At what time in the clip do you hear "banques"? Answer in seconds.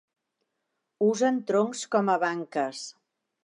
2.27-2.85